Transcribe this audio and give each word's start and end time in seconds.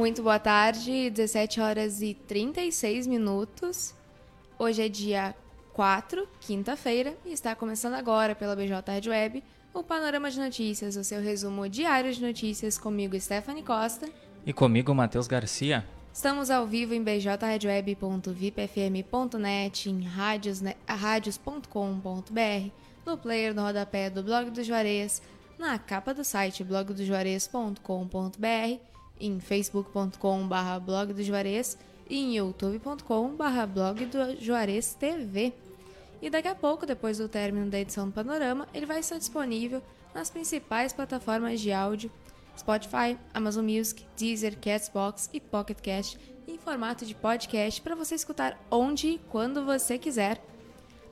Muito 0.00 0.22
boa 0.22 0.38
tarde, 0.38 1.10
17 1.10 1.60
horas 1.60 2.00
e 2.00 2.14
36 2.14 3.06
minutos. 3.06 3.94
Hoje 4.58 4.80
é 4.80 4.88
dia 4.88 5.36
4, 5.74 6.26
quinta-feira, 6.40 7.14
e 7.22 7.34
está 7.34 7.54
começando 7.54 7.92
agora 7.92 8.34
pela 8.34 8.56
BJ 8.56 8.92
Rádio 8.92 9.12
Web 9.12 9.44
o 9.74 9.82
Panorama 9.82 10.30
de 10.30 10.40
Notícias, 10.40 10.96
o 10.96 11.04
seu 11.04 11.20
resumo 11.20 11.68
diário 11.68 12.10
de 12.14 12.22
notícias 12.22 12.78
comigo, 12.78 13.20
Stephanie 13.20 13.62
Costa. 13.62 14.08
E 14.46 14.54
comigo, 14.54 14.94
Matheus 14.94 15.26
Garcia. 15.26 15.86
Estamos 16.10 16.50
ao 16.50 16.66
vivo 16.66 16.94
em 16.94 17.04
bjradioweb.vipfm.net, 17.04 19.90
em 19.90 20.00
radios.com.br, 20.86 22.70
no 23.04 23.18
player 23.18 23.54
no 23.54 23.60
rodapé 23.60 24.08
do 24.08 24.22
blog 24.22 24.48
do 24.48 24.64
Juarez, 24.64 25.20
na 25.58 25.78
capa 25.78 26.14
do 26.14 26.24
site 26.24 26.64
blogdojuarez.com.br 26.64 28.90
em 29.20 29.38
facebook.com.br 29.38 30.80
blog 30.84 31.12
do 31.12 31.22
Juarez 31.22 31.76
e 32.08 32.18
em 32.18 32.36
youtube.com.br 32.36 33.66
blog 33.72 34.06
do 34.06 34.40
Juarez 34.40 34.94
TV. 34.94 35.52
E 36.22 36.28
daqui 36.28 36.48
a 36.48 36.54
pouco, 36.54 36.86
depois 36.86 37.18
do 37.18 37.28
término 37.28 37.70
da 37.70 37.78
edição 37.78 38.06
do 38.06 38.12
Panorama, 38.12 38.68
ele 38.74 38.86
vai 38.86 39.00
estar 39.00 39.18
disponível 39.18 39.82
nas 40.14 40.30
principais 40.30 40.92
plataformas 40.92 41.60
de 41.60 41.72
áudio 41.72 42.10
Spotify, 42.56 43.16
Amazon 43.32 43.64
Music, 43.64 44.04
Deezer, 44.16 44.58
Castbox 44.58 45.30
e 45.32 45.40
Pocket 45.40 45.78
Cast 45.80 46.18
em 46.46 46.58
formato 46.58 47.06
de 47.06 47.14
podcast 47.14 47.80
para 47.80 47.94
você 47.94 48.14
escutar 48.14 48.58
onde 48.70 49.08
e 49.08 49.18
quando 49.30 49.64
você 49.64 49.96
quiser. 49.96 50.42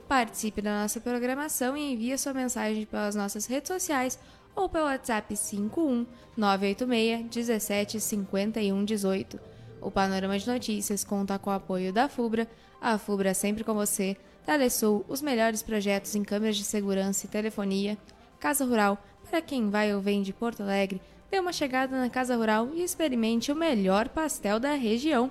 Participe 0.07 0.63
da 0.63 0.83
nossa 0.83 1.01
programação 1.01 1.77
e 1.77 1.93
envie 1.93 2.17
sua 2.19 2.35
mensagem 2.35 2.85
pelas 2.87 3.15
nossas 3.15 3.47
redes 3.47 3.69
sociais 3.69 4.19
ou 4.55 4.69
pelo 4.69 4.85
WhatsApp 4.85 5.37
51 5.37 6.07
986 6.37 7.29
17 7.31 8.01
51 8.01 8.85
18. 8.85 9.41
O 9.81 9.91
Panorama 9.91 10.39
de 10.39 10.47
Notícias 10.47 11.05
conta 11.05 11.39
com 11.39 11.51
o 11.51 11.53
apoio 11.53 11.93
da 11.93 12.09
FUBRA, 12.09 12.49
a 12.81 12.99
FUBRA 12.99 13.35
sempre 13.35 13.65
com 13.65 13.75
você, 13.75 14.17
Telesul, 14.45 15.05
os 15.09 15.21
melhores 15.21 15.63
projetos 15.63 16.15
em 16.15 16.25
câmeras 16.25 16.57
de 16.57 16.65
segurança 16.65 17.27
e 17.27 17.29
telefonia, 17.29 17.99
Casa 18.41 18.65
Rural, 18.65 18.97
para 19.29 19.43
quem 19.43 19.69
vai 19.69 19.95
ou 19.95 20.01
vem 20.01 20.23
de 20.23 20.33
Porto 20.33 20.63
Alegre, 20.63 21.03
dê 21.31 21.39
uma 21.39 21.53
chegada 21.53 21.99
na 21.99 22.09
Casa 22.09 22.35
Rural 22.35 22.71
e 22.75 22.83
experimente 22.83 23.53
o 23.53 23.57
melhor 23.57 24.09
pastel 24.09 24.59
da 24.59 24.73
região. 24.73 25.31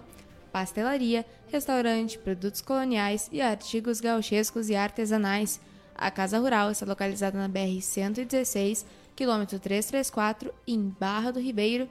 Pastelaria, 0.51 1.25
restaurante, 1.47 2.19
produtos 2.19 2.61
coloniais 2.61 3.29
e 3.31 3.41
artigos 3.41 3.99
gauchescos 3.99 4.69
e 4.69 4.75
artesanais. 4.75 5.59
A 5.95 6.11
Casa 6.11 6.37
Rural 6.37 6.69
está 6.69 6.85
localizada 6.85 7.37
na 7.37 7.49
BR-116, 7.49 8.85
quilômetro 9.17 9.59
334, 9.59 10.53
em 10.67 10.79
Barra 10.99 11.31
do 11.31 11.39
Ribeiro. 11.39 11.89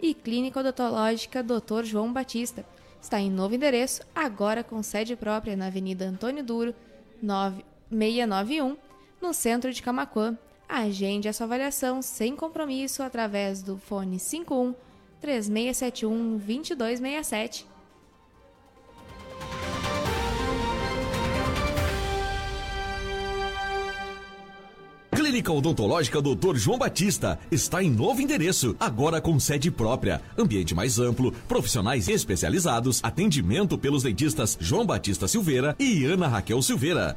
E 0.00 0.12
Clínica 0.14 0.60
Odontológica 0.60 1.42
Dr. 1.42 1.84
João 1.84 2.12
Batista. 2.12 2.64
Está 3.00 3.20
em 3.20 3.30
novo 3.30 3.54
endereço, 3.54 4.02
agora 4.14 4.64
com 4.64 4.82
sede 4.82 5.14
própria 5.14 5.56
na 5.56 5.66
Avenida 5.66 6.06
Antônio 6.06 6.42
Duro, 6.42 6.74
9691, 7.22 8.76
no 9.20 9.32
centro 9.32 9.72
de 9.72 9.82
Camacuã. 9.82 10.36
Agende 10.68 11.28
a 11.28 11.32
sua 11.32 11.44
avaliação 11.44 12.02
sem 12.02 12.34
compromisso 12.34 13.02
através 13.02 13.62
do 13.62 13.78
fone 13.78 14.18
51 14.18 14.74
3671 15.20 16.38
2267. 16.38 17.75
Clínica 25.26 25.52
Odontológica 25.52 26.22
Dr. 26.22 26.54
João 26.54 26.78
Batista 26.78 27.36
está 27.50 27.82
em 27.82 27.90
novo 27.90 28.20
endereço, 28.20 28.76
agora 28.78 29.20
com 29.20 29.40
sede 29.40 29.72
própria, 29.72 30.22
ambiente 30.38 30.72
mais 30.72 31.00
amplo, 31.00 31.32
profissionais 31.48 32.06
especializados, 32.06 33.00
atendimento 33.02 33.76
pelos 33.76 34.04
dentistas 34.04 34.56
João 34.60 34.86
Batista 34.86 35.26
Silveira 35.26 35.74
e 35.80 36.04
Ana 36.04 36.28
Raquel 36.28 36.62
Silveira. 36.62 37.16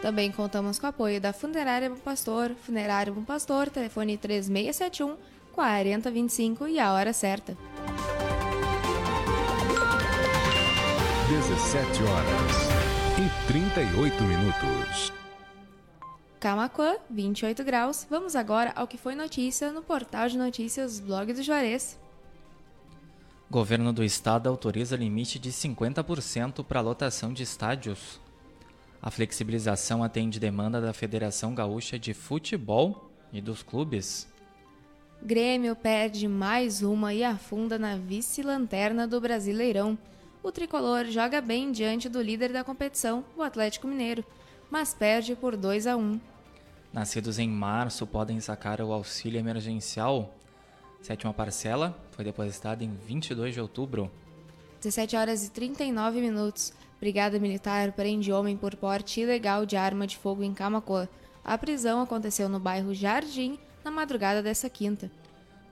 Também 0.00 0.30
contamos 0.30 0.78
com 0.78 0.86
o 0.86 0.90
apoio 0.90 1.20
da 1.20 1.32
Funerária 1.32 1.90
Bom 1.90 1.96
Pastor, 1.96 2.52
Funerária 2.62 3.12
Bom 3.12 3.24
Pastor, 3.24 3.68
telefone 3.68 4.16
3671 4.16 5.16
4025 5.52 6.68
e 6.68 6.78
a 6.78 6.92
hora 6.92 7.12
certa. 7.12 7.56
17 11.28 12.02
horas 12.04 12.52
e 13.18 13.48
38 13.52 14.22
minutos. 14.22 15.12
Camacuã, 16.38 16.94
28 17.10 17.64
graus. 17.64 18.06
Vamos 18.08 18.36
agora 18.36 18.72
ao 18.76 18.86
que 18.86 18.96
foi 18.96 19.16
notícia 19.16 19.72
no 19.72 19.82
portal 19.82 20.28
de 20.28 20.38
notícias 20.38 21.00
Blog 21.00 21.32
do 21.32 21.42
Juarez. 21.42 21.98
Governo 23.50 23.92
do 23.92 24.04
Estado 24.04 24.48
autoriza 24.48 24.94
limite 24.94 25.38
de 25.38 25.50
50% 25.50 26.64
para 26.64 26.80
lotação 26.80 27.32
de 27.32 27.42
estádios. 27.42 28.20
A 29.00 29.10
flexibilização 29.10 30.02
atende 30.02 30.40
demanda 30.40 30.80
da 30.80 30.92
Federação 30.92 31.54
Gaúcha 31.54 31.98
de 31.98 32.12
Futebol 32.12 33.10
e 33.32 33.40
dos 33.40 33.62
clubes. 33.62 34.28
Grêmio 35.22 35.76
perde 35.76 36.26
mais 36.26 36.82
uma 36.82 37.14
e 37.14 37.22
afunda 37.22 37.78
na 37.78 37.96
vice-lanterna 37.96 39.06
do 39.06 39.20
Brasileirão. 39.20 39.96
O 40.42 40.50
tricolor 40.50 41.06
joga 41.06 41.40
bem 41.40 41.70
diante 41.70 42.08
do 42.08 42.20
líder 42.20 42.52
da 42.52 42.64
competição, 42.64 43.24
o 43.36 43.42
Atlético 43.42 43.86
Mineiro, 43.86 44.24
mas 44.70 44.94
perde 44.94 45.34
por 45.36 45.56
2 45.56 45.86
a 45.86 45.96
1. 45.96 46.20
Nascidos 46.92 47.38
em 47.38 47.48
março 47.48 48.06
podem 48.06 48.40
sacar 48.40 48.80
o 48.80 48.92
auxílio 48.92 49.38
emergencial. 49.38 50.34
Sétima 51.00 51.32
parcela 51.32 51.96
foi 52.12 52.24
depositada 52.24 52.82
em 52.82 52.94
22 52.94 53.54
de 53.54 53.60
outubro. 53.60 54.10
17 54.80 55.16
horas 55.16 55.46
e 55.46 55.50
39 55.50 56.20
minutos. 56.20 56.72
Brigada 57.00 57.38
Militar 57.38 57.92
prende 57.92 58.32
homem 58.32 58.56
por 58.56 58.74
porte 58.76 59.20
ilegal 59.20 59.66
de 59.66 59.76
arma 59.76 60.06
de 60.06 60.16
fogo 60.16 60.42
em 60.42 60.54
Camacoa. 60.54 61.08
A 61.44 61.56
prisão 61.56 62.00
aconteceu 62.00 62.48
no 62.48 62.60
bairro 62.60 62.94
Jardim 62.94 63.58
na 63.84 63.90
madrugada 63.90 64.42
dessa 64.42 64.68
quinta. 64.68 65.10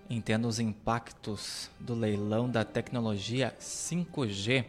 Entenda 0.08 0.46
os 0.46 0.60
impactos 0.60 1.68
do 1.80 1.94
leilão 1.94 2.48
da 2.48 2.64
tecnologia 2.64 3.54
5G. 3.60 4.64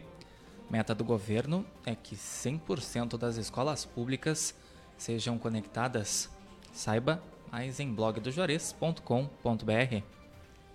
Meta 0.68 0.94
do 0.94 1.04
governo 1.04 1.64
é 1.86 1.94
que 1.94 2.16
100% 2.16 3.16
das 3.16 3.36
escolas 3.36 3.84
públicas 3.84 4.54
sejam 4.96 5.38
conectadas. 5.38 6.28
Saiba 6.72 7.22
mais 7.50 7.80
em 7.80 7.92
blogdojuarez.com.br. 7.92 10.17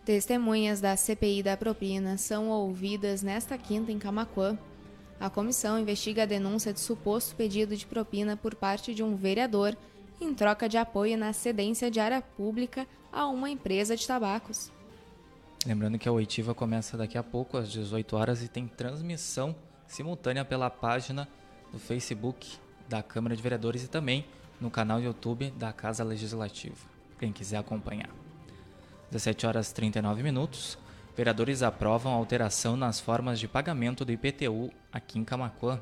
Testemunhas 0.06 0.82
da 0.82 0.98
CPI 0.98 1.42
da 1.42 1.56
propina 1.56 2.18
são 2.18 2.50
ouvidas 2.50 3.22
nesta 3.22 3.58
quinta 3.58 3.90
em 3.90 3.98
Camacuã. 3.98 4.58
A 5.18 5.30
comissão 5.30 5.80
investiga 5.80 6.24
a 6.24 6.26
denúncia 6.26 6.74
de 6.74 6.82
suposto 6.82 7.34
pedido 7.36 7.74
de 7.78 7.86
propina 7.86 8.36
por 8.36 8.54
parte 8.54 8.94
de 8.94 9.02
um 9.02 9.16
vereador 9.16 9.78
em 10.20 10.34
troca 10.34 10.68
de 10.68 10.78
apoio 10.78 11.18
na 11.18 11.32
cedência 11.32 11.90
de 11.90 12.02
área 12.02 12.22
pública 12.22 12.86
a 13.14 13.28
uma 13.28 13.50
empresa 13.50 13.96
de 13.96 14.06
tabacos. 14.06 14.74
Lembrando 15.66 15.98
que 15.98 16.10
a 16.10 16.12
oitiva 16.12 16.54
começa 16.54 16.98
daqui 16.98 17.18
a 17.18 17.24
pouco, 17.24 17.58
às 17.58 17.72
18 17.72 18.18
horas, 18.18 18.44
e 18.44 18.50
tem 18.50 18.68
transmissão 18.68 19.56
simultânea 19.88 20.44
pela 20.44 20.70
página 20.70 21.30
do 21.72 21.80
Facebook 21.80 22.58
da 22.90 23.02
Câmara 23.02 23.38
de 23.38 23.42
Vereadores 23.42 23.86
e 23.86 23.88
também 23.88 24.26
no 24.60 24.70
canal 24.70 25.00
YouTube 25.00 25.52
da 25.52 25.72
Casa 25.72 26.04
Legislativa. 26.04 26.76
Quem 27.18 27.32
quiser 27.32 27.58
acompanhar. 27.58 28.23
17 29.14 29.46
horas 29.46 29.72
39 29.72 30.24
minutos. 30.24 30.76
Vereadores 31.16 31.62
aprovam 31.62 32.12
alteração 32.12 32.76
nas 32.76 33.00
formas 33.00 33.40
de 33.40 33.48
pagamento 33.48 34.04
do 34.04 34.12
IPTU 34.12 34.72
aqui 34.92 35.20
em 35.20 35.24
Camacuã. 35.24 35.80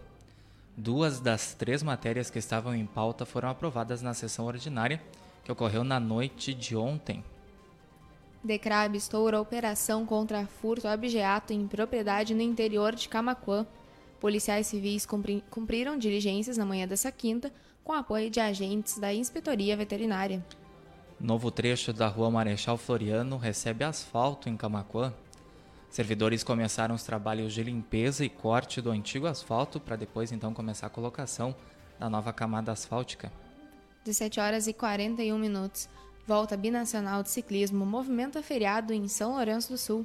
Duas 0.75 1.21
das 1.21 1.53
três 1.53 1.81
matérias 1.81 2.29
que 2.29 2.39
estavam 2.39 2.75
em 2.75 2.85
pauta 2.85 3.25
foram 3.25 3.49
aprovadas 3.49 4.01
na 4.01 4.13
sessão 4.13 4.45
ordinária, 4.45 5.01
que 5.45 5.51
ocorreu 5.51 5.81
na 5.85 5.97
noite 5.97 6.53
de 6.53 6.75
ontem. 6.75 7.23
Decrab 8.43 8.97
estoura 8.97 9.39
operação 9.39 10.05
contra 10.05 10.45
furto 10.45 10.85
abjeato 10.85 11.53
em 11.53 11.65
propriedade 11.65 12.35
no 12.35 12.41
interior 12.41 12.93
de 12.93 13.07
Camacuã. 13.07 13.65
Policiais 14.19 14.67
civis 14.67 15.05
cumpri 15.05 15.41
cumpriram 15.49 15.97
diligências 15.97 16.57
na 16.57 16.65
manhã 16.65 16.85
dessa 16.85 17.11
quinta 17.13 17.49
com 17.81 17.93
apoio 17.93 18.29
de 18.29 18.41
agentes 18.41 18.99
da 18.99 19.13
Inspetoria 19.13 19.77
Veterinária. 19.77 20.43
Novo 21.21 21.51
trecho 21.51 21.93
da 21.93 22.07
rua 22.07 22.31
Marechal 22.31 22.77
Floriano 22.77 23.37
recebe 23.37 23.83
asfalto 23.83 24.49
em 24.49 24.57
Camacuã. 24.57 25.13
Servidores 25.87 26.43
começaram 26.43 26.95
os 26.95 27.03
trabalhos 27.03 27.53
de 27.53 27.61
limpeza 27.61 28.25
e 28.25 28.29
corte 28.29 28.81
do 28.81 28.89
antigo 28.89 29.27
asfalto 29.27 29.79
para 29.79 29.95
depois 29.95 30.31
então 30.31 30.51
começar 30.51 30.87
a 30.87 30.89
colocação 30.89 31.55
da 31.99 32.09
nova 32.09 32.33
camada 32.33 32.71
asfáltica. 32.71 33.31
17 34.03 34.39
horas 34.39 34.65
e 34.65 34.73
41 34.73 35.37
minutos. 35.37 35.87
Volta 36.25 36.57
binacional 36.57 37.21
de 37.21 37.29
ciclismo 37.29 37.85
movimenta 37.85 38.41
feriado 38.41 38.91
em 38.91 39.07
São 39.07 39.33
Lourenço 39.33 39.73
do 39.73 39.77
Sul. 39.77 40.03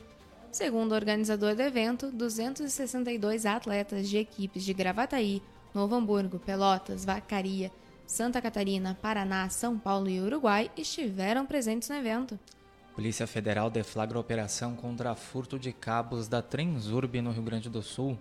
Segundo 0.52 0.92
o 0.92 0.96
organizador 0.96 1.54
do 1.54 1.62
evento, 1.62 2.12
262 2.12 3.46
atletas 3.46 4.06
de 4.06 4.18
equipes 4.18 4.62
de 4.62 4.74
Gravataí, 4.74 5.42
Novo 5.74 5.94
Hamburgo, 5.94 6.38
Pelotas, 6.38 7.06
Vacaria, 7.06 7.72
Santa 8.06 8.40
Catarina, 8.40 8.96
Paraná, 9.02 9.48
São 9.48 9.76
Paulo 9.76 10.08
e 10.08 10.20
Uruguai 10.20 10.70
estiveram 10.76 11.44
presentes 11.44 11.88
no 11.88 11.96
evento. 11.96 12.38
Polícia 12.94 13.26
Federal 13.26 13.68
deflagra 13.68 14.18
operação 14.18 14.76
contra 14.76 15.14
furto 15.16 15.58
de 15.58 15.72
cabos 15.72 16.28
da 16.28 16.40
Transurb 16.40 17.20
no 17.20 17.32
Rio 17.32 17.42
Grande 17.42 17.68
do 17.68 17.82
Sul. 17.82 18.16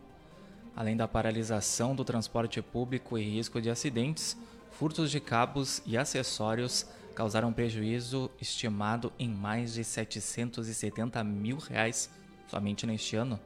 Além 0.75 0.97
da 0.97 1.07
paralisação 1.07 1.95
do 1.95 2.03
transporte 2.03 2.61
público 2.61 3.17
e 3.17 3.23
risco 3.23 3.61
de 3.61 3.69
acidentes, 3.69 4.35
furtos 4.71 5.11
de 5.11 5.19
cabos 5.19 5.81
e 5.85 5.95
acessórios 5.95 6.85
causaram 7.13 7.53
prejuízo 7.53 8.29
estimado 8.41 9.13
em 9.17 9.29
mais 9.29 9.75
de 9.75 9.83
770 9.83 11.23
mil 11.23 11.57
reais 11.57 12.09
somente 12.47 12.85
neste 12.85 13.15
ano. 13.15 13.39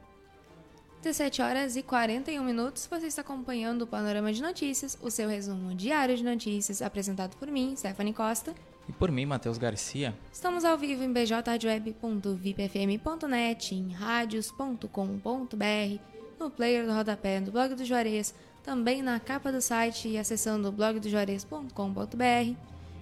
17 1.02 1.42
horas 1.42 1.76
e 1.78 1.82
41 1.82 2.44
minutos, 2.44 2.86
você 2.86 3.08
está 3.08 3.22
acompanhando 3.22 3.84
o 3.84 3.88
Panorama 3.88 4.34
de 4.34 4.42
Notícias, 4.42 4.98
o 5.02 5.10
seu 5.10 5.30
resumo 5.30 5.74
diário 5.74 6.18
de 6.18 6.26
notícias, 6.26 6.82
apresentado 6.82 7.38
por 7.38 7.48
mim, 7.48 7.74
Stephanie 7.74 8.14
Costa. 8.14 8.54
E 8.88 8.92
por 8.92 9.10
mim, 9.10 9.26
Matheus 9.26 9.58
Garcia. 9.58 10.14
Estamos 10.30 10.66
ao 10.66 10.78
vivo 10.78 11.02
em 11.02 11.14
bjweb.vipfm.net, 11.14 13.76
em 13.76 13.94
radios.com.br, 13.94 16.02
no 16.38 16.52
player 16.52 16.86
do 16.86 16.92
rodapé 16.92 17.40
do 17.40 17.50
blog 17.50 17.76
do 17.76 17.86
Juarez, 17.86 18.36
também 18.62 19.02
na 19.02 19.22
capa 19.22 19.54
do 19.54 19.62
site 19.62 20.10
e 20.10 20.18
acessando 20.18 20.70
blogdojuarez.com.br, 20.70 22.56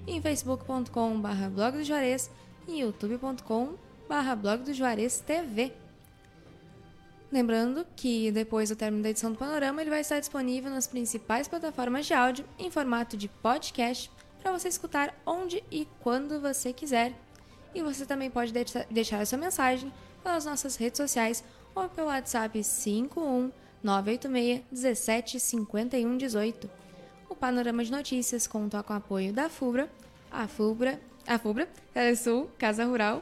em 0.05 0.21
facebook.com.br 0.21 1.49
blog 1.51 1.77
do 1.77 1.83
Juarez 1.83 2.29
e 2.67 2.81
youtube.com.br 2.81 4.35
blog 4.39 4.61
do 4.61 4.71
Juarez 4.71 5.19
TV. 5.19 5.87
Lembrando 7.31 7.85
que 7.95 8.31
depois 8.31 8.69
do 8.69 8.75
término 8.75 9.03
da 9.03 9.09
edição 9.09 9.31
do 9.31 9.38
Panorama, 9.38 9.81
ele 9.81 9.89
vai 9.89 10.00
estar 10.00 10.19
disponível 10.19 10.71
nas 10.71 10.88
principais 10.88 11.47
plataformas 11.47 12.06
de 12.06 12.13
áudio 12.13 12.45
em 12.57 12.71
formato 12.71 13.18
de 13.18 13.27
podcast 13.27 14.09
para 14.41 14.51
você 14.57 14.69
escutar 14.69 15.13
onde 15.25 15.62
e 15.69 15.85
quando 16.00 16.39
você 16.39 16.71
quiser. 16.71 17.13
E 17.75 17.83
você 17.83 18.06
também 18.06 18.29
pode 18.29 18.53
deixar 18.89 19.19
a 19.19 19.25
sua 19.25 19.38
mensagem 19.38 19.91
pelas 20.24 20.45
nossas 20.45 20.77
redes 20.77 20.97
sociais 20.97 21.44
ou 21.75 21.89
pelo 21.89 22.07
WhatsApp 22.07 22.63
51 22.63 23.51
986 23.83 24.63
17 24.71 25.39
51 25.39 26.18
18. 26.18 26.69
O 27.30 27.35
Panorama 27.35 27.83
de 27.83 27.91
Notícias 27.91 28.47
conta 28.47 28.81
com 28.81 28.94
o 28.94 28.97
apoio 28.97 29.33
da 29.33 29.50
FUBRA, 29.50 29.89
a 30.31 30.47
FUBRA, 30.47 31.00
a 31.27 31.38
FUBRA, 31.38 31.68
Telesul, 31.94 32.50
Casa 32.57 32.85
Rural, 32.85 33.21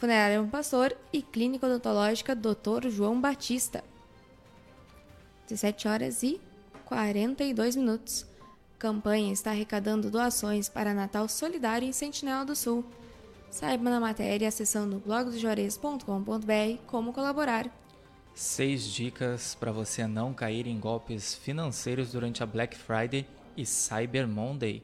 Funerária 0.00 0.40
Um 0.40 0.48
Pastor 0.48 0.96
e 1.12 1.20
Clínica 1.20 1.66
Odontológica 1.66 2.34
Dr. 2.34 2.88
João 2.88 3.20
Batista. 3.20 3.84
17 5.46 5.88
horas 5.88 6.22
e 6.22 6.40
42 6.86 7.76
minutos. 7.76 8.24
Campanha 8.78 9.30
está 9.30 9.50
arrecadando 9.50 10.10
doações 10.10 10.70
para 10.70 10.94
Natal 10.94 11.28
Solidário 11.28 11.86
em 11.86 11.92
Sentinela 11.92 12.46
do 12.46 12.56
Sul. 12.56 12.82
Saiba 13.50 13.90
na 13.90 14.00
matéria 14.00 14.48
acessando 14.48 15.02
blogdojores.com.br 15.04 16.82
como 16.86 17.12
colaborar. 17.12 17.70
Seis 18.34 18.84
dicas 18.84 19.54
para 19.54 19.70
você 19.70 20.06
não 20.06 20.32
cair 20.32 20.66
em 20.66 20.80
golpes 20.80 21.34
financeiros 21.34 22.12
durante 22.12 22.42
a 22.42 22.46
Black 22.46 22.74
Friday 22.74 23.28
e 23.54 23.66
Cyber 23.66 24.26
Monday. 24.26 24.82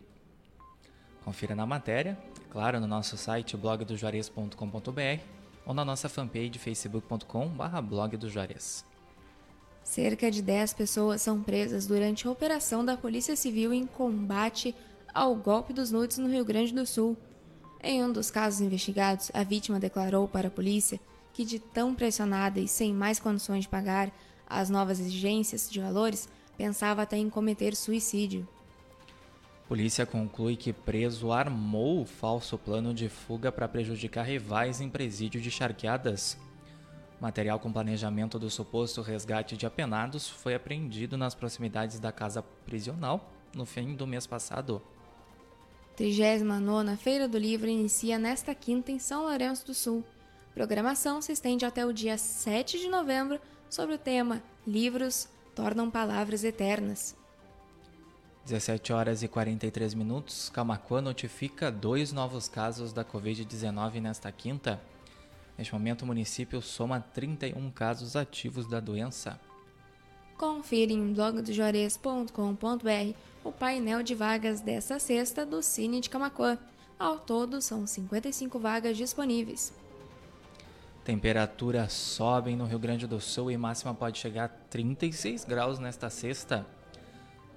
Confira 1.27 1.57
na 1.57 1.67
matéria 1.67 2.17
claro, 2.49 2.79
no 2.79 2.87
nosso 2.87 3.17
site 3.17 3.57
blogdojuarez.com.br 3.57 5.21
ou 5.67 5.75
na 5.75 5.85
nossa 5.85 6.09
fanpage 6.09 6.61
Juarez. 8.29 8.85
Cerca 9.83 10.31
de 10.31 10.41
10 10.41 10.73
pessoas 10.75 11.21
são 11.21 11.43
presas 11.43 11.85
durante 11.85 12.29
a 12.29 12.31
operação 12.31 12.85
da 12.85 12.97
Polícia 12.97 13.35
Civil 13.35 13.75
em 13.75 13.87
combate 13.87 14.73
ao 15.13 15.35
golpe 15.35 15.73
dos 15.73 15.91
nudes 15.91 16.17
no 16.17 16.29
Rio 16.29 16.45
Grande 16.45 16.73
do 16.73 16.87
Sul. 16.87 17.17
Em 17.83 18.05
um 18.05 18.13
dos 18.13 18.31
casos 18.31 18.61
investigados, 18.61 19.33
a 19.35 19.43
vítima 19.43 19.81
declarou 19.81 20.29
para 20.29 20.47
a 20.47 20.51
polícia 20.51 21.01
que, 21.33 21.45
de 21.45 21.59
tão 21.59 21.93
pressionada 21.93 22.61
e 22.61 22.69
sem 22.69 22.95
mais 22.95 23.19
condições 23.19 23.63
de 23.63 23.69
pagar 23.69 24.13
as 24.49 24.71
novas 24.71 25.01
exigências 25.01 25.69
de 25.69 25.81
valores, 25.81 26.29
pensava 26.57 27.03
até 27.03 27.17
em 27.17 27.29
cometer 27.29 27.75
suicídio. 27.75 28.49
Polícia 29.69 30.07
conclui 30.07 30.55
que 30.55 30.73
preso 30.73 31.33
armou 31.33 32.01
o 32.01 32.07
falso 32.07 32.57
plano 32.57 32.95
de 32.95 33.09
fuga 33.09 33.51
para 33.51 33.67
prejudicar 33.67 34.25
rivais 34.25 34.81
em 34.81 34.89
presídio 34.89 35.41
de 35.41 35.51
charqueadas. 35.51 36.39
Material 37.21 37.59
com 37.59 37.73
planejamento 37.73 38.39
do 38.39 38.49
suposto 38.49 39.03
resgate 39.03 39.57
de 39.57 39.67
apenados 39.67 40.29
foi 40.29 40.55
apreendido 40.55 41.17
nas 41.17 41.35
proximidades 41.35 41.99
da 41.99 42.13
casa 42.13 42.43
prisional 42.65 43.33
no 43.55 43.67
fim 43.67 43.97
do 43.97 44.07
mês 44.07 44.25
passado. 44.25 44.81
39 45.97 46.97
Feira 46.97 47.27
do 47.27 47.39
Livro 47.39 47.69
inicia 47.69 48.19
nesta 48.19 48.55
quinta 48.55 48.93
em 48.93 49.01
São 49.01 49.23
Lourenço 49.23 49.67
do 49.67 49.75
Sul. 49.75 50.05
Programação 50.55 51.21
se 51.21 51.33
estende 51.33 51.65
até 51.65 51.85
o 51.85 51.93
dia 51.93 52.17
7 52.17 52.79
de 52.79 52.89
novembro 52.89 53.41
sobre 53.69 53.97
o 53.97 53.99
tema 53.99 54.43
Livros 54.65 55.29
tornam 55.57 55.91
palavras 55.91 56.45
eternas. 56.45 57.17
17 58.47 58.93
horas 58.93 59.25
e 59.25 59.29
43 59.29 59.93
minutos, 59.95 60.49
Camacuã 60.51 61.01
notifica 61.01 61.69
dois 61.69 62.13
novos 62.13 62.49
casos 62.49 62.93
da 62.93 63.05
Covid-19 63.05 64.01
nesta 64.01 64.31
quinta. 64.31 64.81
Neste 65.59 65.73
momento, 65.73 66.03
o 66.03 66.07
município 66.07 66.63
soma 66.63 67.01
31 67.01 67.69
casos 67.73 68.15
ativos 68.15 68.69
da 68.69 68.79
doença. 68.79 69.41
Confira 70.39 70.93
em 70.93 71.13
blogdojuarez.com.br 71.13 73.19
o 73.43 73.51
painel 73.51 74.05
de 74.05 74.15
vagas 74.15 74.61
desta 74.61 75.01
sexta 75.01 75.45
do 75.45 75.61
Cine 75.61 76.01
de 76.01 76.09
Camacuã. 76.09 76.57
Ao 76.97 77.19
todo, 77.19 77.61
são 77.61 77.85
55 77.85 78.61
vagas 78.61 78.97
disponíveis. 78.97 79.73
Temperaturas 81.03 81.93
sobem 81.93 82.57
no 82.57 82.65
Rio 82.65 82.79
Grande 82.79 83.09
do 83.09 83.21
Sul 83.21 83.51
e 83.51 83.57
máxima 83.57 83.93
pode 83.93 84.19
chegar 84.19 84.45
a 84.45 84.49
36 84.49 85.45
graus 85.45 85.81
nesta 85.81 86.09
sexta. 86.09 86.65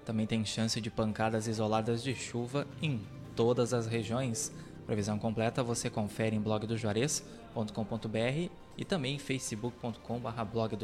Também 0.05 0.25
tem 0.25 0.45
chance 0.45 0.79
de 0.81 0.89
pancadas 0.89 1.47
isoladas 1.47 2.03
de 2.03 2.15
chuva 2.15 2.67
em 2.81 3.01
todas 3.35 3.73
as 3.73 3.85
regiões. 3.87 4.51
Previsão 4.85 5.19
completa 5.19 5.63
você 5.63 5.89
confere 5.89 6.35
em 6.35 6.41
blogdojuarez.com.br 6.41 8.51
e 8.77 8.85
também 8.85 9.15
em 9.15 9.19
facebook.com.br 9.19 10.43
blog 10.51 10.75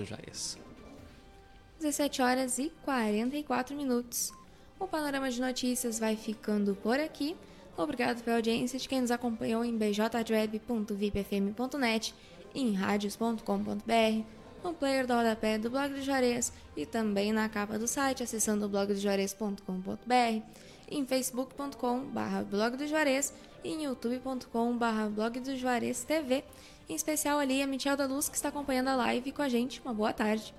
17 1.79 2.21
horas 2.21 2.59
e 2.59 2.69
44 2.83 3.75
minutos. 3.75 4.31
O 4.79 4.87
Panorama 4.87 5.31
de 5.31 5.41
Notícias 5.41 5.99
vai 5.99 6.15
ficando 6.15 6.75
por 6.75 6.97
aqui. 6.99 7.35
Obrigado 7.77 8.23
pela 8.23 8.37
audiência 8.37 8.79
de 8.79 8.87
quem 8.87 9.01
nos 9.01 9.11
acompanhou 9.11 9.65
em 9.65 9.77
bjweb.vipfm.net 9.77 12.15
e 12.53 12.61
em 12.61 12.73
radios.com.br 12.73 14.44
no 14.65 14.73
player 14.73 15.05
do 15.05 15.13
rodapé 15.13 15.59
do 15.59 15.69
blog 15.69 15.93
do 15.93 16.01
Juarez 16.01 16.51
e 16.75 16.85
também 16.85 17.31
na 17.31 17.47
capa 17.47 17.77
do 17.77 17.87
site 17.87 18.23
acessando 18.23 18.67
blogdojuarez.com.br, 18.67 20.41
em 20.89 21.05
facebook.com.br 21.05 22.43
blog 22.49 22.75
do 22.75 22.87
Juarez 22.87 23.31
e 23.63 23.69
em 23.69 23.83
youtube.com.br 23.83 25.09
blog 25.11 25.39
do 25.39 25.55
Juarez 25.55 26.03
TV. 26.03 26.43
Em 26.89 26.95
especial 26.95 27.37
ali 27.37 27.61
a 27.61 27.67
Michel 27.67 27.95
da 27.95 28.05
Luz 28.07 28.27
que 28.27 28.35
está 28.35 28.49
acompanhando 28.49 28.87
a 28.87 28.95
live 28.95 29.31
com 29.31 29.41
a 29.41 29.49
gente. 29.49 29.81
Uma 29.81 29.93
boa 29.93 30.11
tarde. 30.11 30.53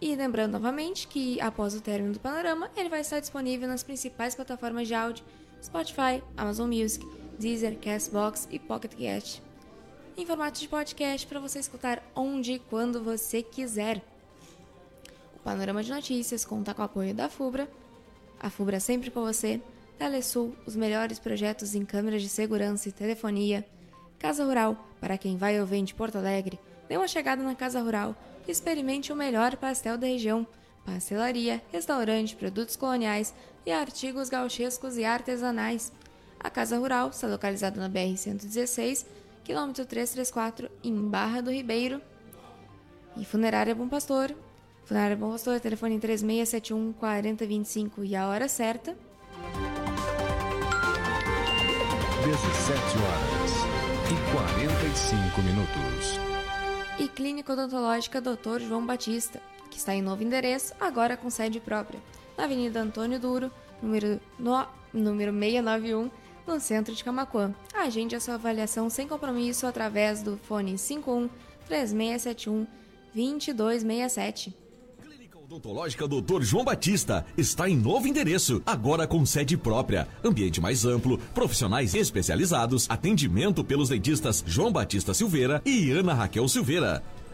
E 0.00 0.14
lembrando 0.14 0.52
novamente 0.52 1.06
que 1.06 1.40
após 1.40 1.74
o 1.74 1.80
término 1.80 2.14
do 2.14 2.20
panorama, 2.20 2.70
ele 2.76 2.88
vai 2.88 3.00
estar 3.00 3.20
disponível 3.20 3.68
nas 3.68 3.82
principais 3.82 4.34
plataformas 4.34 4.88
de 4.88 4.94
áudio: 4.94 5.24
Spotify, 5.62 6.22
Amazon 6.36 6.68
Music, 6.68 7.06
Deezer, 7.38 7.78
Castbox 7.78 8.48
e 8.50 8.58
Pocket 8.58 8.94
Cast 8.94 9.47
em 10.18 10.26
formato 10.26 10.58
de 10.58 10.66
podcast 10.66 11.24
para 11.28 11.38
você 11.38 11.60
escutar 11.60 12.02
onde 12.12 12.54
e 12.54 12.58
quando 12.58 13.00
você 13.00 13.40
quiser. 13.40 14.02
O 15.36 15.38
Panorama 15.38 15.80
de 15.80 15.92
Notícias 15.92 16.44
conta 16.44 16.74
com 16.74 16.82
o 16.82 16.84
apoio 16.84 17.14
da 17.14 17.28
FUBRA, 17.28 17.68
a 18.40 18.50
FUBRA 18.50 18.80
sempre 18.80 19.12
com 19.12 19.20
você, 19.20 19.62
Telesul, 19.96 20.56
os 20.66 20.74
melhores 20.74 21.20
projetos 21.20 21.76
em 21.76 21.84
câmeras 21.84 22.20
de 22.20 22.28
segurança 22.28 22.88
e 22.88 22.92
telefonia, 22.92 23.64
Casa 24.18 24.44
Rural, 24.44 24.88
para 25.00 25.16
quem 25.16 25.36
vai 25.36 25.60
ou 25.60 25.64
vem 25.64 25.84
de 25.84 25.94
Porto 25.94 26.18
Alegre, 26.18 26.58
dê 26.88 26.96
uma 26.96 27.06
chegada 27.06 27.40
na 27.40 27.54
Casa 27.54 27.80
Rural. 27.80 28.16
E 28.46 28.50
experimente 28.50 29.12
o 29.12 29.16
melhor 29.16 29.56
pastel 29.56 29.96
da 29.96 30.06
região, 30.06 30.44
pastelaria, 30.84 31.62
restaurante, 31.70 32.34
produtos 32.34 32.74
coloniais 32.74 33.32
e 33.64 33.70
artigos 33.70 34.28
gauchescos 34.28 34.96
e 34.96 35.04
artesanais. 35.04 35.92
A 36.40 36.50
Casa 36.50 36.76
Rural 36.76 37.10
está 37.10 37.28
localizada 37.28 37.80
na 37.80 37.88
BR-116 37.88 39.04
quilômetro 39.48 39.86
334, 39.86 40.70
em 40.84 40.94
Barra 41.08 41.40
do 41.40 41.50
Ribeiro. 41.50 42.02
E 43.16 43.24
Funerária 43.24 43.74
Bom 43.74 43.88
Pastor. 43.88 44.36
Funerária 44.84 45.16
Bom 45.16 45.30
Pastor, 45.30 45.58
telefone 45.58 45.98
3671 45.98 46.92
4025 46.92 48.04
e 48.04 48.14
a 48.14 48.28
hora 48.28 48.46
certa. 48.46 48.94
17 52.24 52.82
horas 52.98 53.52
e 54.12 54.16
45 54.36 55.40
minutos. 55.40 56.20
E 56.98 57.08
Clínica 57.08 57.54
Odontológica 57.54 58.20
Dr. 58.20 58.60
João 58.60 58.84
Batista, 58.84 59.40
que 59.70 59.78
está 59.78 59.94
em 59.94 60.02
novo 60.02 60.22
endereço, 60.22 60.74
agora 60.78 61.16
com 61.16 61.30
sede 61.30 61.58
própria, 61.58 61.98
na 62.36 62.44
Avenida 62.44 62.82
Antônio 62.82 63.18
Duro, 63.18 63.50
número, 63.82 64.20
no, 64.38 64.66
número 64.92 65.32
691, 65.32 66.10
no 66.48 66.58
centro 66.58 66.94
de 66.94 67.04
Camacuã. 67.04 67.54
Agende 67.74 68.16
a 68.16 68.20
sua 68.20 68.34
avaliação 68.34 68.88
sem 68.88 69.06
compromisso 69.06 69.66
através 69.66 70.22
do 70.22 70.38
fone 70.38 70.76
51 70.78 71.28
3671 71.66 72.66
2267. 73.14 74.68
Odontológica 75.48 76.06
Dr. 76.06 76.42
João 76.42 76.62
Batista 76.62 77.24
está 77.34 77.70
em 77.70 77.74
novo 77.74 78.06
endereço, 78.06 78.62
agora 78.66 79.06
com 79.06 79.24
sede 79.24 79.56
própria, 79.56 80.06
ambiente 80.22 80.60
mais 80.60 80.84
amplo, 80.84 81.16
profissionais 81.32 81.94
especializados, 81.94 82.84
atendimento 82.90 83.64
pelos 83.64 83.88
dentistas 83.88 84.44
João 84.46 84.70
Batista 84.70 85.14
Silveira 85.14 85.62
e 85.64 85.90
Ana 85.90 86.12
Raquel 86.12 86.46
Silveira. 86.48 87.02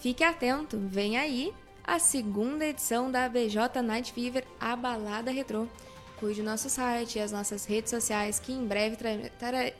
Fique 0.00 0.22
atento, 0.22 0.78
vem 0.78 1.18
aí 1.18 1.52
a 1.82 1.98
segunda 1.98 2.66
edição 2.66 3.10
da 3.10 3.28
BJ 3.28 3.82
Night 3.82 4.12
Fever, 4.12 4.44
a 4.60 4.76
balada 4.76 5.30
retrô. 5.30 5.66
Cuide 6.20 6.42
do 6.42 6.46
nosso 6.46 6.68
site 6.68 7.18
e 7.18 7.20
as 7.20 7.32
nossas 7.32 7.64
redes 7.64 7.90
sociais 7.90 8.38
que 8.38 8.52
em 8.52 8.66
breve 8.66 8.96
tra... 8.96 9.10
Tra... 9.38 9.72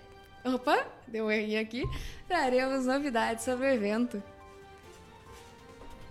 Opa, 0.44 0.86
deu 1.06 1.26
um 1.26 1.30
errinho 1.30 1.60
aqui. 1.60 1.84
Traremos 2.26 2.86
novidades 2.86 3.44
sobre 3.44 3.66
o 3.66 3.70
evento. 3.70 4.22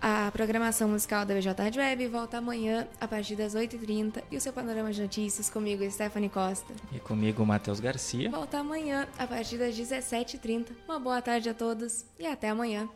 A 0.00 0.30
programação 0.30 0.88
musical 0.88 1.26
da 1.26 1.34
BJ 1.34 1.60
Rádio 1.60 1.82
Web 1.82 2.06
volta 2.06 2.38
amanhã 2.38 2.86
a 3.00 3.08
partir 3.08 3.34
das 3.34 3.56
8h30 3.56 4.22
e 4.30 4.36
o 4.36 4.40
seu 4.40 4.52
panorama 4.52 4.92
de 4.92 5.02
notícias 5.02 5.50
comigo, 5.50 5.88
Stephanie 5.90 6.28
Costa. 6.28 6.72
E 6.92 7.00
comigo, 7.00 7.44
Matheus 7.44 7.80
Garcia. 7.80 8.30
Volta 8.30 8.60
amanhã 8.60 9.08
a 9.18 9.26
partir 9.26 9.58
das 9.58 9.74
17h30. 9.74 10.68
Uma 10.86 11.00
boa 11.00 11.20
tarde 11.20 11.50
a 11.50 11.54
todos 11.54 12.04
e 12.18 12.26
até 12.26 12.50
amanhã. 12.50 12.88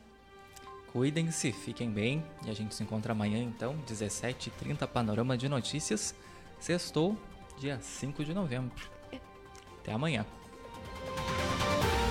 Cuidem-se, 0.92 1.52
fiquem 1.52 1.90
bem 1.90 2.22
e 2.44 2.50
a 2.50 2.54
gente 2.54 2.75
se 2.75 2.82
encontra 2.82 3.12
amanhã 3.12 3.42
então, 3.42 3.78
17h30, 3.87 4.87
Panorama 4.87 5.38
de 5.38 5.49
Notícias. 5.49 6.14
Sextou, 6.61 7.16
dia 7.58 7.80
5 7.80 8.22
de 8.22 8.34
novembro. 8.34 8.76
Até 9.80 9.92
amanhã. 9.92 10.26